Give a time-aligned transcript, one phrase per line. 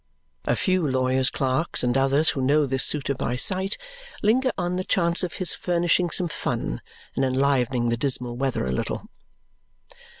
[0.45, 3.77] A few lawyers' clerks and others who know this suitor by sight
[4.23, 6.81] linger on the chance of his furnishing some fun
[7.15, 9.05] and enlivening the dismal weather a little.